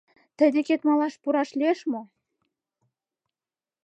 Тый 0.37 0.49
декет 0.55 0.81
малаш 0.87 1.13
пураш 1.21 1.49
лиеш 1.59 1.79
мо? 1.91 2.01